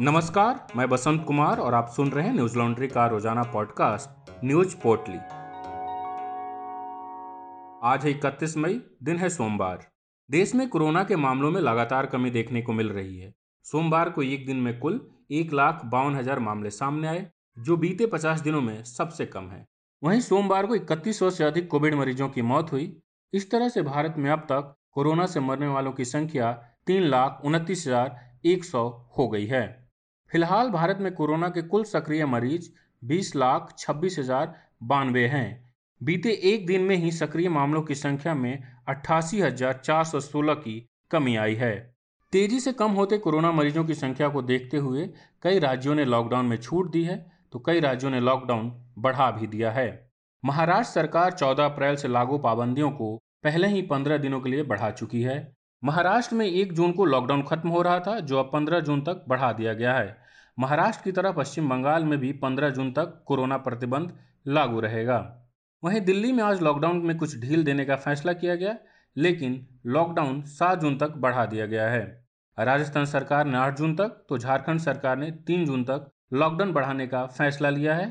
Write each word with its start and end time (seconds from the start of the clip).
नमस्कार, 0.00 0.66
मैं 0.76 0.88
बसंत 0.88 1.24
कुमार 1.26 1.58
और 1.58 1.74
आप 1.74 1.88
सुन 1.88 2.10
रहे 2.10 2.26
हैं 2.26 2.32
न्यूज़ 2.34 2.58
लॉन्ड्री 2.58 2.88
का 2.88 3.06
रोज़ाना 3.06 3.42
पॉडकास्ट, 3.42 4.30
न्यूज़ 4.44 4.76
पोर्टली। 4.76 5.16
आज 7.88 8.04
है 8.04 8.10
इकतीस 8.10 8.56
मई, 8.56 8.80
दिन 9.02 9.16
है 9.16 9.28
सोमवार। 9.28 9.86
देश 10.30 10.54
में 10.54 10.68
कोरोना 10.68 11.04
के 11.04 11.16
मामलों 11.16 11.50
में 11.50 11.60
लगातार 11.60 12.06
कमी 12.06 12.30
देखने 12.30 12.62
को 12.62 12.72
मिल 12.72 12.88
रही 12.88 13.18
है। 13.18 13.32
सोमवार 13.64 14.10
को 14.10 14.22
एक 14.22 14.46
दिन 14.46 14.56
में 14.56 14.78
कुल 14.78 15.00
एक 15.30 15.52
लाख 15.52 15.80
बावन 15.84 16.16
हज़ार 16.16 16.38
मामले 16.38 16.70
सामने 16.70 17.08
आए, 17.08 17.30
जो 17.58 17.76
बीते 17.76 18.06
पचास 18.06 18.40
दिनों 18.40 18.60
में 18.60 18.84
सबसे 18.84 19.26
कम 19.26 19.48
है। 19.50 19.66
वहीं 20.02 20.20
सोमवार 20.20 20.66
को 20.66 20.74
इकतीस 20.74 21.18
सौ 21.18 21.30
से 21.30 21.44
अधिक 21.44 21.68
कोविड 21.68 21.94
मरीजों 21.94 22.28
की 22.28 22.42
मौत 22.42 22.72
हुई। 22.72 23.02
इस 23.32 23.50
तरह 23.50 23.68
से 23.68 23.82
भारत 23.82 24.14
में 24.18 24.30
अब 24.30 24.40
तक 24.40 24.74
कोरोना 24.92 25.26
से 25.26 25.40
मरने 25.40 25.66
वालों 25.66 25.92
की 25.92 26.04
संख्या 26.04 26.52
तीन 26.86 27.02
लाख 27.02 27.40
उनतीस 27.44 27.86
हज़ार 27.86 28.24
एक 28.44 28.64
सौ 28.64 28.88
हो 29.18 29.28
गई 29.28 29.46
है। 29.46 29.85
फ़िलहाल 30.30 30.70
भारत 30.70 30.98
में 31.00 31.12
कोरोना 31.14 31.48
के 31.48 31.62
कुल 31.62 31.84
सक्रिय 31.84 32.24
मरीज़ 32.26 32.68
बीस 33.02 33.34
लाख 33.36 33.74
छब्बीस 33.78 34.18
हज़ार 34.18 34.54
बानवे 34.82 35.26
हैं। 35.26 35.64
बीते 36.00 36.30
एक 36.44 36.66
दिन 36.66 36.82
में 36.82 36.96
ही 36.96 37.10
सक्रिय 37.12 37.48
मामलों 37.48 37.82
की 37.82 37.94
संख्या 37.94 38.34
में 38.34 38.62
अट्ठासी 38.88 39.40
हज़ार 39.40 39.72
चार 39.74 40.04
सौ 40.04 40.20
सोलह 40.20 40.54
की 40.54 40.74
कमी 41.10 41.36
आई 41.36 41.54
है। 41.54 41.74
तेज़ी 42.32 42.60
से 42.60 42.72
कम 42.72 42.92
होते 42.92 43.18
कोरोना 43.18 43.52
मरीजों 43.52 43.84
की 43.84 43.94
संख्या 43.94 44.28
को 44.28 44.42
देखते 44.42 44.76
हुए 44.76 45.08
कई 45.42 45.58
राज्यों 45.58 45.94
ने 45.94 46.04
लॉकडाउन 46.04 46.46
में 46.46 46.56
छूट 46.56 46.90
दी 46.90 47.02
है 47.04 47.16
तो 47.52 47.58
कई 47.58 47.80
राज्यों 47.80 48.10
ने 48.10 48.20
लॉकडाउन 48.20 48.72
बढ़ा 48.98 49.30
भी 49.30 49.46
दिया 49.46 49.70
है। 49.70 49.88
महाराष्ट्र 50.44 51.00
सरकार 51.00 51.32
14 51.32 51.64
अप्रैल 51.64 51.96
से 51.96 52.08
लागू 52.08 52.38
पाबंदियों 52.38 52.90
को 52.90 53.16
पहले 53.44 53.68
ही 53.68 53.82
15 53.82 54.18
दिनों 54.18 54.40
के 54.40 54.50
लिए 54.50 54.62
बढ़ा 54.64 54.90
चुकी 54.90 55.22
है। 55.22 55.55
महाराष्ट्र 55.84 56.36
में 56.36 56.46
एक 56.46 56.72
जून 56.72 56.92
को 56.92 57.04
लॉकडाउन 57.04 57.42
खत्म 57.42 57.68
हो 57.68 57.82
रहा 57.82 58.00
था, 58.00 58.20
जो 58.20 58.38
अब 58.38 58.50
15 58.52 58.80
जून 58.80 59.00
तक 59.00 59.24
बढ़ा 59.28 59.52
दिया 59.52 59.72
गया 59.72 59.94
है। 59.94 60.16
महाराष्ट्र 60.58 61.04
की 61.04 61.12
तरह 61.12 61.32
पश्चिम 61.32 61.68
बंगाल 61.68 62.04
में 62.04 62.18
भी 62.18 62.32
15 62.32 62.70
जून 62.70 62.92
तक 62.92 63.22
कोरोना 63.26 63.56
प्रतिबंध 63.56 64.12
लागू 64.46 64.80
रहेगा। 64.80 65.48
वहीं 65.84 66.00
दिल्ली 66.00 66.32
में 66.32 66.42
आज 66.44 66.62
लॉकडाउन 66.62 66.96
में 66.96 67.16
कुछ 67.16 67.38
ढील 67.38 67.64
देने 67.64 67.84
का 67.84 67.96
फैसला 67.96 68.32
किया 68.32 68.54
गया, 68.54 68.76
लेकिन 69.16 69.66
लॉकडाउन 69.86 70.42
सात 70.42 70.80
जून 70.80 70.98
तक 70.98 71.10
बढ़ा 71.16 71.46
दिया 71.46 71.66
गया 71.66 71.88
है। 71.88 72.26
राजस्थान 72.58 73.04
सरकार 73.04 73.46
ने 73.46 73.58
आठ 73.58 73.78
जून 73.78 73.96
तक 73.96 74.26
तो 74.28 74.38
झारखंड 74.38 74.80
सरकार 74.80 75.16
ने 75.16 75.30
तीन 75.30 75.66
जून 75.66 75.84
तक 75.84 76.10
लॉकडाउन 76.32 76.72
बढ़ाने 76.72 77.06
का 77.06 77.26
फैसला 77.26 77.70
लिया 77.70 77.94
है। 77.94 78.06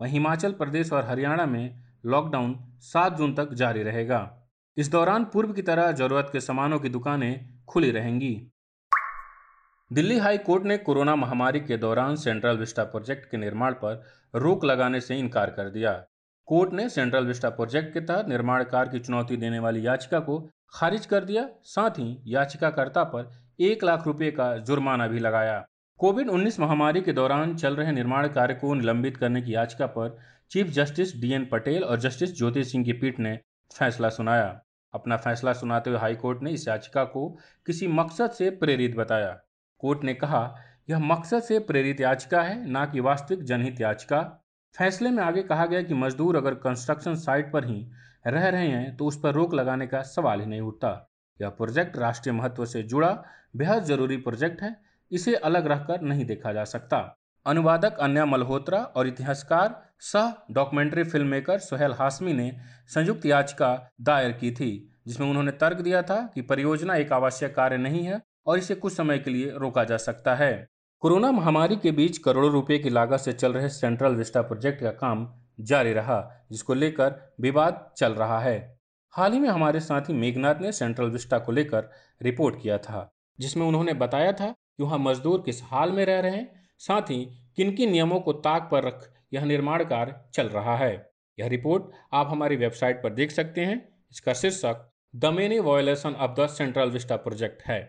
वहीं 0.00 0.12
हिमाचल 0.12 0.52
प्रदेश 0.52 0.92
और 0.92 1.04
हरियाणा 1.04 1.46
में 1.46 1.82
लॉकडाउन 2.06 2.56
सात 2.80 3.16
जून 3.16 3.34
तक 3.34 3.52
जारी 3.52 3.82
रहेगा। 3.82 4.45
इस 4.78 4.90
दौरान 4.90 5.24
पूर्व 5.24 5.52
की 5.52 5.62
तरह 5.62 5.92
ज़रूरत 5.92 6.28
के 6.32 6.40
सामानों 6.40 6.78
की 6.78 6.88
दुकानें 6.88 7.64
खुली 7.68 7.90
रहेंगी। 7.90 8.52
दिल्ली 9.92 10.18
हाई 10.18 10.38
कोर्ट 10.38 10.64
ने 10.64 10.76
कोरोना 10.78 11.14
महामारी 11.16 11.60
के 11.60 11.76
दौरान 11.76 12.16
सेंट्रल 12.16 12.56
विस्टा 12.56 12.84
प्रोजेक्ट 12.84 13.30
के 13.30 13.36
निर्माण 13.36 13.74
पर 13.74 14.02
रोक 14.34 14.64
लगाने 14.64 15.00
से 15.00 15.16
इनकार 15.16 15.50
कर 15.50 15.70
दिया। 15.70 15.92
कोर्ट 16.48 16.72
ने 16.72 16.88
सेंट्रल 16.88 17.26
विस्टा 17.26 17.50
प्रोजेक्ट 17.50 17.94
के 17.94 18.00
तहत 18.00 18.28
निर्माण 18.28 18.64
कार्य 18.64 18.90
की 18.90 18.98
चुनौती 18.98 19.36
देने 19.36 19.58
वाली 19.58 19.86
याचिका 19.86 20.20
को 20.20 20.38
खारिज 20.74 21.06
कर 21.06 21.24
दिया, 21.24 21.48
साथ 21.62 21.90
ही 21.90 22.22
याचिकाकर्ता 22.26 23.04
पर 23.04 23.30
एक 23.60 23.84
लाख 23.84 24.06
रुपए 24.06 24.30
का 24.30 24.56
जुर्माना 24.58 25.06
भी 25.06 25.18
लगाया। 25.18 25.64
कोविड 26.00 26.28
19 26.28 26.60
महामारी 26.60 27.00
के 27.00 27.12
दौरान 27.12 27.56
चल 27.56 27.76
रहे 27.76 27.92
निर्माण 27.92 28.28
कार्य 28.28 28.54
को 28.54 28.74
निलंबित 28.74 29.16
करने 29.16 29.42
की 29.42 29.54
याचिका 29.54 29.86
पर 29.86 30.16
चीफ 30.50 30.66
जस्टिस 30.66 31.16
डीएन 31.20 31.48
पटेल 31.52 31.84
और 31.84 32.00
जस्टिस 32.00 32.38
ज्योति 32.38 32.64
सिंह 32.64 32.84
की 32.84 32.92
पीठ 32.92 33.20
ने 33.20 33.38
फैसला 33.78 34.08
सुनाया। 34.08 34.62
अपना 34.96 35.16
फैसला 35.16 35.52
सुनाते 35.52 35.90
हुए 35.90 35.98
हाईकोर्ट 35.98 36.42
ने 36.42 36.50
इस 36.50 36.66
याचिका 36.68 37.04
को 37.04 37.28
किसी 37.66 37.86
मकसद 37.88 38.30
से 38.30 38.50
प्रेरित 38.50 38.96
बताया। 38.96 39.30
कोर्ट 39.80 40.04
ने 40.04 40.14
कहा, 40.14 40.56
यह 40.90 40.98
मकसद 40.98 41.42
से 41.42 41.58
प्रेरित 41.58 42.00
याचिका 42.00 42.42
है, 42.42 42.64
न 42.70 42.84
कि 42.86 43.00
वास्तविक 43.00 43.42
जनहित 43.42 43.80
याचिका। 43.80 44.22
फैसले 44.74 45.10
में 45.10 45.22
आगे 45.22 45.42
कहा 45.42 45.66
गया 45.66 45.82
कि 45.82 45.94
मजदूर 45.94 46.36
अगर 46.36 46.54
कंस्ट्रक्शन 46.54 47.14
साइट 47.14 47.52
पर 47.52 47.64
ही 47.64 47.86
रह 48.26 48.48
रहे 48.48 48.68
हैं 48.68 48.96
तो 48.96 49.06
उस 49.06 49.20
पर 49.20 49.34
रोक 49.34 49.54
लगाने 49.54 49.86
का 49.86 50.02
सवाल 50.02 50.40
ही 50.40 50.46
नहीं 50.46 50.60
उठता। 50.60 50.90
यह 51.40 51.48
प्रोजेक्ट 51.48 51.96
राष्ट्रीय 51.96 52.34
महत्व 52.34 52.64
से 52.64 52.82
जुड़ा, 52.82 53.10
बेहद 53.56 53.82
ज़रूरी 53.82 54.16
प्रोजेक्ट 54.16 54.62
है, 54.62 54.76
इसे 55.12 55.34
अलग 55.34 55.66
रखकर 55.66 56.00
नहीं 56.00 56.24
देखा 56.24 56.52
जा 56.52 56.64
सकता। 56.64 56.98
अनुवादक 57.46 57.98
अन्या 57.98 58.24
मल्होत्रा 58.26 58.78
और 58.96 59.08
इतिहासकार 59.08 59.74
सह 60.02 60.32
documentary 60.50 61.02
film 61.04 61.26
maker 61.26 61.58
Sohail 61.58 61.92
Hashmi 61.92 62.32
ने 62.32 62.50
संयुक्त 62.88 63.26
याचिका 63.26 63.68
दायर 64.00 64.32
की 64.32 64.50
थी, 64.50 64.70
जिसमें 65.06 65.28
उन्होंने 65.28 65.52
तर्क 65.52 65.80
दिया 65.80 66.02
था 66.02 66.16
कि 66.34 66.42
परियोजना 66.42 66.94
एक 66.94 67.12
आवश्यक 67.12 67.54
कार्य 67.54 67.76
नहीं 67.76 68.02
है 68.04 68.20
और 68.46 68.58
इसे 68.58 68.74
कुछ 68.74 68.92
समय 68.92 69.18
के 69.18 69.30
लिए 69.30 69.50
रोका 69.56 69.84
जा 69.84 69.96
सकता 69.98 70.34
है। 70.34 70.66
कोरोना 71.02 71.30
महामारी 71.32 71.76
के 71.76 71.90
बीच 71.92 72.18
करोड़ों 72.18 72.50
रुपए 72.52 72.78
की 72.78 72.90
लागत 72.90 73.20
से 73.20 73.32
चल 73.32 73.52
रहे 73.52 73.68
सेंट्रल 73.68 74.14
विस्टा 74.14 74.42
प्रोजेक्ट 74.42 74.82
का 74.82 74.90
काम 74.90 75.28
जारी 75.60 75.92
रहा, 75.92 76.46
जिसको 76.50 76.74
लेकर 76.74 77.14
विवाद 77.40 77.90
चल 77.96 78.12
रहा 78.14 78.40
है। 78.40 78.58
हाल 79.14 79.32
ही 79.32 79.40
में 79.40 79.48
हमारे 79.48 79.80
साथी 79.80 80.12
मेघनाथ 80.12 80.60
ने 80.60 80.72
सेंट्रल 80.72 81.10
विस्टा 81.10 81.38
को 81.38 81.52
लेकर 81.52 81.90
रिपोर्ट 82.22 82.60
किया 82.62 82.78
था, 82.78 83.08
जिसमें 83.38 83.66
उन्होंने 83.66 83.94
बताया 83.94 84.32
था 84.32 84.46
कि 84.46 84.82
वहाँ 84.82 84.98
मजदूर 84.98 85.42
किस 85.46 85.62
हाल 85.64 85.92
में 85.92 86.04
रह 86.06 86.20
रहे 86.20 86.36
हैं 86.36 86.55
साथ 86.80 87.10
ही 87.10 87.24
किन 87.56 87.74
किन 87.74 87.90
नियमों 87.90 88.20
को 88.20 88.32
ताक 88.44 88.68
पर 88.72 88.84
रख 88.84 89.10
यह 89.32 89.44
निर्माण 89.44 89.84
कार्य 89.84 90.14
चल 90.34 90.48
रहा 90.48 90.76
है। 90.76 90.94
यह 91.38 91.46
रिपोर्ट 91.48 91.90
आप 92.12 92.28
हमारी 92.30 92.56
वेबसाइट 92.56 93.02
पर 93.02 93.12
देख 93.12 93.30
सकते 93.30 93.60
हैं। 93.60 93.76
इसका 94.12 94.32
शीर्षक, 94.32 94.88
the 95.14 95.26
many 95.26 95.58
violation 95.60 96.14
of 96.14 96.40
the 96.40 96.46
central 96.48 96.90
vista 96.90 97.16
project 97.18 97.62
है। 97.62 97.80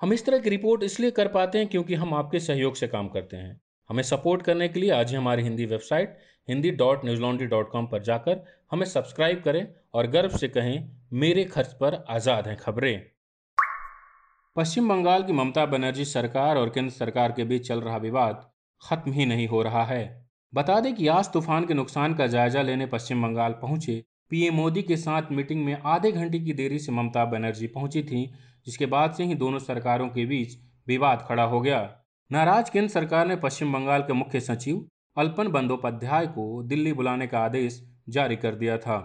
हम 0.00 0.12
इस 0.12 0.24
तरह 0.26 0.38
की 0.38 0.50
रिपोर्ट 0.50 0.82
इसलिए 0.82 1.10
कर 1.10 1.28
पाते 1.28 1.58
हैं 1.58 1.66
क्योंकि 1.68 1.94
हम 1.94 2.14
आपके 2.14 2.40
सहयोग 2.40 2.74
से 2.74 2.88
काम 2.88 3.08
करते 3.08 3.36
हैं। 3.36 3.60
हमें 3.90 4.02
सपोर्ट 4.02 4.42
करने 4.42 4.68
के 4.68 4.80
लिए 4.80 4.90
आज 4.90 5.10
ही 5.10 5.16
हमारी 5.16 5.42
Hindi 5.42 5.66
website 5.66 6.16
Hindi 6.48 6.70
dot 6.72 7.04
Newslaundry 7.20 7.46
dot 7.46 7.70
com 7.70 7.86
पर 7.86 8.02
जाकर 8.02 8.44
हमें 8.70 8.84
सब्सक्राइब 8.86 9.42
करें 9.42 9.66
और 9.94 10.06
गर्व 10.06 10.36
से 10.36 10.48
कहें, 10.48 10.90
मेरे 11.12 11.44
खर्च 11.44 11.72
पर 11.72 11.94
आज़ाद 12.08 12.46
हैं 12.48 12.56
खबरें। 12.56 13.06
पश्चिम 14.58 14.88
बंगाल 14.88 15.22
की 15.22 15.32
ममता 15.32 15.64
बनर्जी 15.66 16.04
सरकार 16.04 16.56
और 16.56 16.68
केंद्र 16.68 16.92
सरकार 16.92 17.32
के 17.32 17.44
बीच 17.44 17.66
चल 17.68 17.80
रहा 17.80 17.96
विवाद 17.96 18.40
खत्म 18.82 19.12
ही 19.12 19.26
नहीं 19.26 19.46
हो 19.48 19.62
रहा 19.62 19.84
है। 19.84 20.28
बता 20.52 20.78
दें 20.80 20.94
कि 20.94 21.06
आज 21.08 21.32
तूफ़ान 21.32 21.66
के 21.66 21.74
नुकसान 21.74 22.14
का 22.14 22.26
जायजा 22.26 22.62
लेने 22.62 22.86
पश्चिम 22.86 23.22
बंगाल 23.22 23.52
पहुँचे 23.52 24.02
पीएम 24.30 24.54
मोदी 24.54 24.82
के 24.82 24.96
साथ 24.96 25.30
मीटिंग 25.32 25.64
में 25.64 25.78
आधे 25.84 26.12
घंटे 26.12 26.38
की 26.38 26.52
देरी 26.52 26.78
से 26.78 26.92
ममता 26.92 27.24
बनर्जी 27.24 27.66
पहुँची 27.66 28.02
थी, 28.02 28.24
जिसके 28.66 28.86
बाद 28.86 29.12
से 29.12 29.24
ही 29.24 29.34
दोनों 29.34 29.58
सरकारों 29.58 30.08
के 30.08 30.24
बीच 30.26 30.58
विवाद 30.86 31.24
खड़ा 31.28 31.42
हो 31.42 31.60
गया। 31.60 31.80
नाराज़ 32.30 32.70
केंद्र 32.70 32.88
सरकार 32.88 33.28
ने 33.28 33.36
पश्चिम 33.36 33.72
बंगाल 33.72 34.02
के 34.02 34.12
मुख्य 34.12 34.40
सचिव 34.40 34.86
अल्पन 35.16 35.48
बंदोपाध्याय 35.48 36.26
को 36.26 36.62
दिल्ली 36.62 36.92
बुलाने 36.92 37.26
का 37.26 37.38
आदेश 37.38 37.82
जारी 38.08 38.36
कर 38.36 38.54
दिया 38.54 38.78
था। 38.78 38.98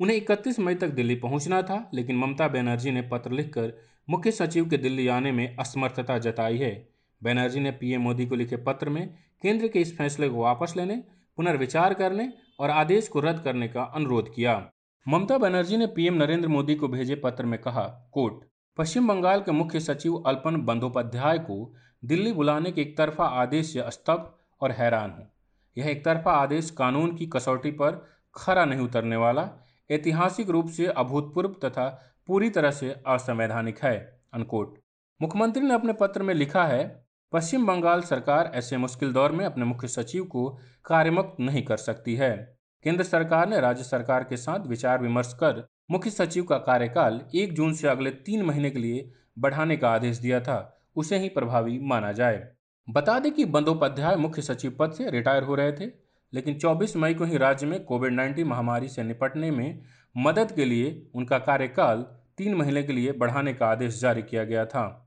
उन्हें 0.00 0.16
31 0.16 0.58
मई 0.58 0.74
तक 0.74 0.88
दिल्ली 0.88 1.14
पहुँचना 1.14 1.62
था, 1.62 1.90
लेकिन 1.94 2.16
ममता 2.16 2.48
बनर्जी 2.48 2.90
ने 2.90 3.02
पत्र 3.02 3.30
लिखकर 3.30 3.72
मुख्य 4.10 4.30
सचिव 4.30 4.68
के 4.68 4.76
दिल्ली 4.76 5.08
आने 5.08 5.32
में 5.32 5.56
असमर्थता 5.56 6.18
जताई 6.18 6.56
है। 6.56 6.88
बनर्जी 7.22 7.60
ने 7.60 7.70
पीएम 7.70 8.00
मोदी 8.00 8.26
को 8.26 8.34
लिखे 8.34 8.56
पत्र 8.56 8.88
में 8.88 9.14
केंद्र 9.42 9.68
के 9.68 9.80
इस 9.80 9.96
फैसले 9.98 10.28
को 10.28 10.42
वापस 10.42 10.74
लेने, 10.76 10.96
पुनर्विचार 11.36 11.94
करने 11.94 12.32
और 12.60 12.70
आदेश 12.70 13.08
को 13.08 13.20
रद्द 13.20 13.42
करने 13.42 13.68
का 13.68 13.82
अनुरोध 13.82 14.34
किया। 14.34 14.70
ममता 15.08 15.38
बनर्जी 15.38 15.76
ने 15.76 15.86
पीएम 15.86 16.14
नरेंद्र 16.14 16.48
मोदी 16.48 16.74
को 16.74 16.88
भेजे 16.88 17.14
पत्र 17.14 17.46
में 17.46 17.60
कहा, 17.60 18.08
कोर्ट, 18.12 18.34
पश्चिम 18.76 19.08
बंगाल 19.08 19.40
के 19.40 19.52
मुख्य 19.52 19.80
सचिव 19.80 20.16
अल्पन 20.26 20.56
बंदोपाध्याय 20.56 21.38
को 21.38 21.74
दिल्ली 22.04 22.32
बुलाने 22.32 22.72
के 22.72 22.80
एक 22.80 22.96
तरफा 22.98 23.24
आदेश 23.24 23.72
से 23.72 23.90
स्तब्ध 23.90 24.30
और 24.60 24.72
हैरान 24.72 25.10
हूँ। 25.10 25.30
यह 25.78 25.88
एक 25.88 26.04
तरफा 26.04 26.32
आदेश 26.32 26.70
कानून 26.70 27.16
की 27.16 27.26
कसौटी 27.26 27.70
पर 27.70 28.06
खरा 28.34 28.64
नहीं 28.64 28.80
उतरने 28.80 29.16
वाला 29.16 29.42
ऐतिहासिक 29.90 30.50
रूप 30.50 30.68
से 30.68 30.86
अभूतपूर्व 30.86 31.54
तथा 31.64 31.88
पूरी 32.26 32.50
तरह 32.50 32.70
से 32.70 32.94
असंवैधानिक 33.06 33.78
है 33.78 34.20
अनकोट 34.34 34.78
मुख्यमंत्री 35.20 35.62
ने 35.62 35.74
अपने 35.74 35.92
पत्र 35.92 36.22
में 36.22 36.34
लिखा 36.34 36.64
है, 36.64 37.04
पश्चिम 37.32 37.66
बंगाल 37.66 38.00
सरकार 38.00 38.50
ऐसे 38.54 38.76
मुश्किल 38.76 39.12
दौर 39.12 39.32
में 39.32 39.44
अपने 39.44 39.64
मुख्य 39.64 39.88
सचिव 39.88 40.24
को 40.24 40.48
कार्यमुक्त 40.84 41.40
नहीं 41.40 41.62
कर 41.62 41.76
सकती 41.76 42.14
है। 42.14 42.58
केंद्र 42.84 43.04
सरकार 43.04 43.48
ने 43.48 43.60
राज्य 43.60 43.84
सरकार 43.84 44.24
के 44.24 44.36
साथ 44.36 44.66
विचार 44.66 45.02
विमर्श 45.02 45.32
कर 45.32 45.66
मुख्य 45.90 46.10
सचिव 46.10 46.44
का 46.44 46.58
कार्यकाल 46.58 47.20
एक 47.34 47.52
जून 47.52 47.72
से 47.72 47.88
अगले 47.88 48.10
तीन 48.10 48.42
महीने 48.42 48.70
के 48.70 48.78
लिए 48.78 49.10
बढ़ाने 49.38 49.76
का 49.76 49.90
आदेश 49.90 50.18
दिया 50.18 50.40
था, 50.40 50.78
उसे 50.96 51.18
ही 51.18 51.28
प्रभावी 51.28 51.78
माना 51.78 52.12
जाए। 52.12 52.48
बता 52.88 53.18
दें 53.18 53.32
कि 53.32 53.44
बंदोपाध्याय 53.44 54.16
मुख्य 54.16 54.42
सचिव 54.42 54.76
पद 54.78 54.92
से 54.92 55.10
रिटायर 55.10 55.42
हो 55.42 55.54
रहे 55.54 55.72
थे 55.72 55.86
लेकिन 56.34 56.58
24 56.58 56.96
मई 56.96 57.14
को 57.14 57.24
ही 57.24 57.36
राज्य 57.36 57.66
में 57.66 57.84
कोविड 57.84 58.12
19 58.12 58.44
महामारी 58.44 58.88
से 58.88 59.02
निपटने 59.02 59.50
में 59.50 59.82
मदद 60.16 60.52
के 60.52 60.64
लिए 60.64 61.10
उनका 61.14 61.38
कार्यकाल 61.38 62.06
तीन 62.38 62.54
महीने 62.54 62.82
के 62.82 62.92
लिए 62.92 63.12
बढ़ाने 63.12 63.54
का 63.54 63.66
आदेश 63.66 64.00
जारी 64.00 64.22
किया 64.22 64.44
गया 64.44 64.66
था। 64.66 65.04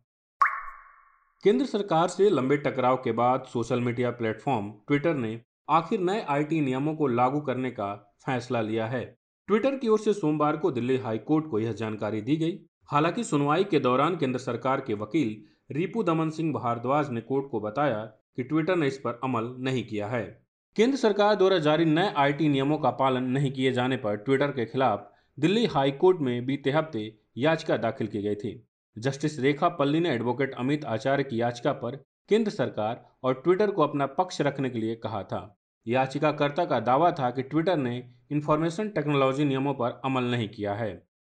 केंद्र 1.44 1.66
सरकार 1.66 2.08
से 2.08 2.30
लंबे 2.30 2.58
टकराव 2.58 2.96
के 2.96 3.12
बाद 3.12 3.44
सोशल 3.44 3.80
मीडिया 3.80 4.12
प्लेटफॉर्म 4.12 4.72
ट्विटर 4.72 5.16
ने 5.16 5.42
आखिर 5.70 6.00
नए 6.00 6.22
आईटी 6.22 6.62
नियमों 6.62 6.96
को 6.96 7.08
लागू 7.08 7.42
करने 7.42 7.72
का 7.72 8.16
फैसला 8.26 8.62
लिया 8.62 8.88
है। 8.88 9.18
ट्विटर 9.48 9.78
की 9.78 9.88
ओर 9.88 10.00
से 10.00 10.14
सोमवार 10.14 10.58
को 10.58 10.72
दिल्ली 10.72 10.98
हाई 10.98 11.18
कोर्ट 11.18 11.50
को 11.50 11.60
यह 11.60 11.72
जानकारी 11.72 12.22
दी 12.22 12.36
गई। 12.36 12.60
हालाँकि 12.92 13.24
सुनवाई 13.24 13.64
के 13.64 13.80
दौरान 13.80 14.18
केंद्र 14.18 14.40
सरकार 14.40 14.82
के 14.82 14.94
वकील 14.94 15.44
रिपु 15.74 16.04
दमन 16.04 16.30
सिंह 16.30 16.54
भारद्वाज 16.54 17.10
ने 17.10 17.22
कोर्ट 17.22 17.50
को 17.52 17.60
बताया 17.60 18.06
कि 18.36 18.44
ट्विटर 18.44 18.76
ने 18.76 18.88
इस 18.88 18.98
पर 18.98 19.20
अमल 19.24 19.56
नहीं 19.60 19.88
किया 19.88 20.08
है। 20.08 20.41
केंद्र 20.76 20.98
सरकार 20.98 21.36
द्वारा 21.36 21.58
जारी 21.60 21.86
नए 21.86 22.14
आईटी 22.18 22.48
नियमों 22.50 22.78
का 22.78 22.90
पालन 22.90 23.24
नहीं 23.24 23.52
किए 23.52 23.72
जाने 23.72 23.98
पर 23.98 24.16
ट्विटर 24.16 24.48
के 24.48 24.66
खिलाफ 24.66 25.12
दिल्ली 25.38 25.66
हाई 25.66 25.92
कोर्ट 25.92 26.18
में 26.18 26.46
बीते 26.46 26.72
हफ़्ते 26.72 27.18
याचिका 27.38 27.78
दाखिल 27.78 28.08
की 28.08 28.22
गई 28.22 28.36
थी। 28.36 28.68
जस्टिस 28.98 29.40
रेखा 29.40 29.70
पल्ली 29.70 30.00
ने 30.00 30.10
एडवोकेट 30.10 30.54
अमित 30.54 30.86
आचार्य 30.86 31.24
की 31.24 31.42
याचिका 31.42 31.72
पर 31.74 31.96
केंद्र 32.30 32.52
सरकार 32.52 33.06
और 33.24 33.34
ट्विटर 33.34 33.72
को 33.72 33.82
अपना 33.82 34.06
पक्ष 34.06 34.42
रखने 34.42 34.70
के 34.70 34.80
लिए 34.80 34.96
कहा 34.96 35.24
था। 35.24 35.60
याचिकाकर्ता 35.88 36.66
का 36.66 36.80
दावा 36.80 37.12
था 37.12 37.30
कि 37.30 37.42
ट्विटर 37.42 37.78
ने 37.78 38.04
इंफॉर्मेशन 38.32 38.90
टेक्नोलॉजी 38.90 39.46
नियमों 39.46 39.74
पर 39.74 40.02
अमल 40.06 40.24
नहीं 40.24 40.50
किया 40.50 40.74
है। 40.74 40.94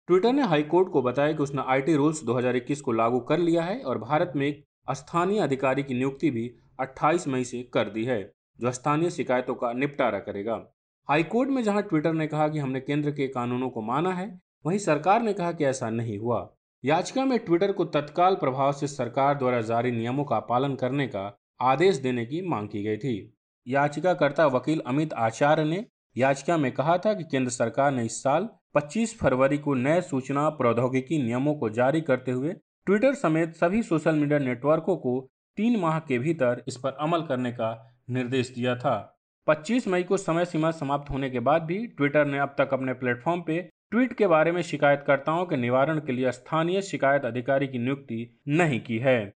ट्विटर 0.09 0.33
ने 0.33 0.43
हाईकोर्ट 0.43 0.89
को 0.89 1.03
बताया 1.03 1.33
कि 1.33 1.43
उसने 1.43 1.63
आईटी 1.67 1.95
रूल्स 1.95 2.25
2021 2.25 2.81
को 2.81 2.93
लागू 2.93 3.21
कर 3.21 3.39
लिया 3.39 3.63
है 3.63 3.81
और 3.81 3.99
भारत 3.99 4.33
में 4.37 4.47
एक 4.47 4.65
स्थानीय 4.91 5.41
अधिकारी 5.41 5.83
की 5.83 5.95
नियुक्ति 5.95 6.31
भी 6.31 6.51
28 6.81 7.29
मई 7.29 7.45
से 7.45 7.63
कर 7.73 7.89
दी 7.89 8.05
है। 8.05 8.36
जो 8.61 8.73
स्थानीय 8.73 9.11
शिकायतों 9.11 9.55
का 9.55 9.73
निपटारा 9.73 10.19
करेगा। 10.19 10.73
हाईकोर्ट 11.09 11.51
में 11.51 11.63
जहाँ 11.63 11.83
ट्विटर 11.83 12.13
ने 12.13 12.27
कहा 12.27 12.49
कि 12.49 12.59
हमने 12.59 12.81
केंद्र 12.81 13.11
के 13.11 13.29
कानूनों 13.29 13.71
को 13.71 13.83
माना 13.83 14.13
है, 14.13 14.41
वहीं 14.67 14.79
सरकार 14.79 15.23
ने 15.23 15.33
कहा 15.33 15.53
कि 15.53 15.65
ऐसा 15.65 15.91
नहीं 15.91 16.19
हुआ। 16.19 16.53
याचिका 16.85 17.25
में 17.25 17.39
ट्विटर 17.39 17.73
को 17.73 17.85
तत्काल 17.85 18.35
प्रभाव 18.35 18.73
से 18.73 18.87
सरकार 18.87 19.35
द्वारा 19.35 19.61
जारी 19.61 19.91
नियमों 19.91 20.25
का 20.25 20.41
पालन 20.41 20.75
करने 20.75 21.07
का 21.07 21.39
आदेश 21.61 21.97
देने 21.97 22.27
की 22.27 22.49
मांग 22.49 22.69
की 22.69 22.83
गई 22.83 22.97
थी। 22.97 23.37
याचिकाकर्ता 23.69 24.47
वकील 24.47 24.83
अमित 24.87 25.13
आचार्य 25.13 25.65
ने 25.65 25.87
याचिका 26.17 26.57
में 26.57 26.73
कहा 26.73 26.99
था 26.99 27.15
कि 27.15 27.25
केंद्र 27.25 27.51
सरकार 27.51 27.93
ने 27.93 28.05
इस 28.05 28.23
साल 28.23 28.49
25 28.75 29.19
फरवरी 29.19 29.59
को 29.59 29.75
नए 29.75 30.01
सूचना 30.01 30.49
प्रौद्योगिकी 30.49 31.23
नियमों 31.23 31.55
को 31.55 31.71
जारी 31.71 32.01
करते 32.01 32.31
हुए 32.31 32.53
ट्विटर 32.87 33.15
समेत 33.15 33.55
सभी 33.55 33.83
सोशल 33.83 34.15
मीडिया 34.15 34.39
नेटवर्कों 34.39 34.97
को 34.97 35.31
तीन 35.57 35.81
माह 35.81 35.99
के 35.99 36.19
भीतर 36.19 36.63
इस 36.69 36.77
पर 36.77 36.97
अमल 37.01 37.23
करने 37.23 37.53
का 37.53 37.97
निर्देश 38.11 38.49
दिया 38.55 38.77
था। 38.77 39.19
25 39.47 39.89
मई 39.89 40.03
को 40.03 40.17
समय 40.17 40.45
सीमा 40.45 40.71
समाप्त 40.71 41.11
होने 41.11 41.31
के 41.31 41.41
बाद 41.41 41.63
भी 41.63 41.87
ट्विटर 41.87 42.27
ने 42.27 42.39
अब 42.39 42.55
तक 42.59 42.73
अपने 42.73 42.93
प्लेटफॉर्म 42.93 43.43
पे 43.43 43.71
ट्वीट 43.91 44.13
के 44.13 44.27
बारे 44.27 44.53
में 44.53 44.63
शिकायतकर्ताओं 44.63 45.47
के 45.47 45.57
निवारण 45.57 45.99
के 45.99 46.13
लिए 46.13 46.33
स्थानीय 46.33 46.83
शिकायत 46.83 47.25
अधिकारी 47.25 47.67
की 47.67 47.79
नियुक्ति 47.79 48.41
नहीं 48.49 48.81
की 48.81 48.99
है। 48.99 49.35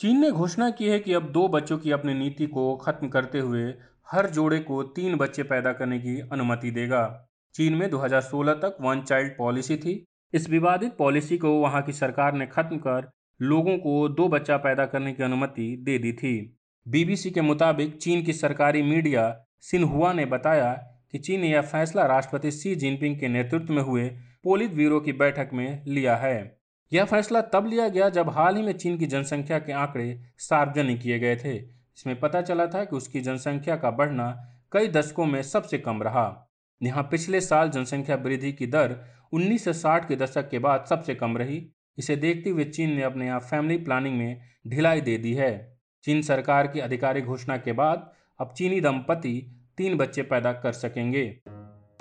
चीन 0.00 0.20
ने 0.20 0.30
घोषणा 0.30 0.70
की 0.70 0.88
है 0.88 0.98
कि 0.98 1.12
अब 1.12 1.22
दो 1.22 1.48
बच्चों 1.48 1.78
की 1.78 1.90
अपनी 1.90 2.14
नीति 2.14 2.46
को 2.46 2.76
खत्म 2.76 3.08
करते 3.08 3.38
हुए 3.38 3.74
हर 4.12 4.30
जोड़े 4.30 4.58
को 4.58 4.82
तीन 4.82 5.16
बच्चे 5.16 5.42
पैदा 5.42 5.72
करने 5.72 5.98
की 5.98 6.20
अनुमति 6.32 6.70
देगा। 6.70 7.28
चीन 7.54 7.74
में 7.74 7.90
2016 7.90 8.54
तक 8.54 8.76
वन 8.80 9.02
चाइल्ड 9.02 9.32
पॉलिसी 9.38 9.76
थी। 9.76 10.04
इस 10.34 10.50
विवादित 10.50 10.96
पॉलिसी 10.96 11.38
को 11.38 11.50
वहाँ 11.50 11.82
की 11.82 11.92
सरकार 11.92 12.32
ने 12.32 12.46
खत्म 12.46 12.76
कर 12.76 13.10
लोगों 13.42 13.78
को 13.78 14.08
दो 14.08 14.28
बच्चा 14.28 14.56
पैदा 14.56 14.86
करने 14.86 15.12
की 15.12 15.22
अनुमति 15.22 15.76
दे 15.80 15.98
दी 15.98 16.12
थी। 16.12 16.58
बीबीसी 16.88 17.30
के 17.30 17.40
मुताबिक 17.40 17.96
चीन 17.96 18.22
की 18.22 18.32
सरकारी 18.32 18.82
मीडिया 18.82 19.44
सिन्हुआ 19.60 20.12
ने 20.12 20.24
बताया 20.24 20.72
कि 21.12 21.18
चीन 21.18 21.40
ने 21.40 21.50
यह 21.50 21.60
फैसला 21.60 22.06
राष्ट्रपति 22.06 22.50
सी 22.50 22.74
जिनपिंग 22.74 23.18
के 23.20 23.28
नेतृत्व 23.28 23.72
में 23.72 23.82
हुए 23.82 24.08
पोलित 24.42 24.72
ब्यूरो 24.72 25.00
की 25.00 25.12
बैठक 25.12 25.50
में 25.52 25.84
लिया 25.86 26.16
है। 26.16 26.58
यह 26.92 27.04
फैसला 27.04 27.40
तब 27.40 27.66
लिया 27.66 27.88
गया 27.88 28.08
जब 28.08 28.30
हाल 28.30 28.56
ही 28.56 28.62
में 28.62 28.72
चीन 28.72 28.98
की 28.98 29.06
जनसंख्या 29.06 29.58
के 29.58 29.72
आंकड़े 29.72 30.20
सार्वजनिक 30.38 31.00
किए 31.00 31.18
गए 31.18 31.36
थे। 31.36 31.56
इसमें 31.56 32.20
पता 32.20 32.42
चला 32.42 32.66
था 32.66 32.84
कि 32.84 32.96
उसकी 32.96 33.20
जनसंख्या 33.20 33.76
का 33.76 33.90
बढ़ना 33.90 34.48
कई 34.72 34.88
दशकों 34.88 35.26
में 35.26 35.42
सबसे 35.42 35.78
कम 35.78 36.02
रहा। 36.02 36.50
यहाँ 36.82 37.02
पिछले 37.02 37.40
साल 37.40 37.70
जनसंख्या 37.70 38.16
वृद्धि 38.16 38.52
की 38.52 38.66
दर 38.66 39.04
1960 39.32 40.08
के 40.08 40.16
दशक 40.16 40.50
के 40.50 40.58
बाद 40.58 40.84
सबसे 40.88 41.14
कम 41.14 41.38
रही। 41.38 41.72
इसे 41.98 42.16
देखते 42.16 42.50
हुए 42.50 42.64
चीन 42.64 42.92
ने 42.92 43.02
अपने 43.02 43.26
यहाँ 43.26 43.40
फैमिली 43.40 43.76
प्लानिंग 43.76 44.18
में 44.18 44.40
ढिलाई 44.68 45.00
दे 45.00 45.18
दी 45.18 45.32
है। 45.34 45.78
चीन 46.04 46.22
सरकार 46.22 46.66
की 46.66 46.80
आधिकारिक 46.80 47.24
घोषणा 47.24 47.56
के 47.56 47.72
बाद 47.72 48.12
अब 48.40 48.54
चीनी 48.56 48.80
दंपति 48.80 49.56
तीन 49.76 49.96
बच्चे 49.96 50.22
पैदा 50.22 50.52
कर 50.52 50.72
सकेंगे। 50.72 51.40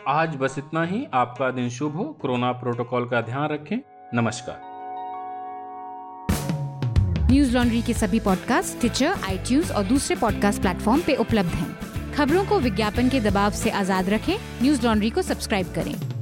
आज 0.07 0.35
बस 0.35 0.55
इतना 0.57 0.83
ही। 0.83 1.07
आपका 1.13 1.51
दिन 1.51 1.69
शुभ 1.69 1.95
हो। 1.95 2.03
कोरोना 2.03 2.51
प्रोटोकॉल 2.51 3.09
का 3.09 3.21
ध्यान 3.21 3.49
रखें। 3.49 3.77
नमस्कार। 4.13 4.61
न्यूज़ 7.31 7.53
लॉन्ड्री 7.57 7.81
के 7.81 7.93
सभी 7.93 8.19
पॉडकास्ट 8.19 8.79
ट्विटर 8.79 9.05
आई 9.05 9.61
और 9.61 9.83
दूसरे 9.83 10.15
पॉडकास्ट 10.15 10.61
प्लेटफॉर्म 10.61 11.01
पे 11.01 11.15
उपलब्ध 11.15 11.49
हैं। 11.49 12.13
खबरों 12.13 12.45
को 12.45 12.59
विज्ञापन 12.59 13.09
के 13.09 13.19
दबाव 13.19 13.51
से 13.51 13.69
आज़ाद 13.69 14.09
रखें। 14.09 14.37
न्यूज़ 14.61 14.85
लॉन्ड्री 14.85 15.09
को 15.09 15.21
सब्सक्राइब 15.21 15.73
करें। 15.75 16.16